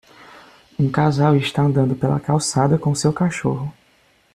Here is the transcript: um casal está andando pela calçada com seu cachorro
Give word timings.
um 0.79 0.89
casal 0.91 1.35
está 1.35 1.61
andando 1.61 1.95
pela 1.95 2.19
calçada 2.19 2.75
com 2.75 2.95
seu 2.95 3.13
cachorro 3.13 3.71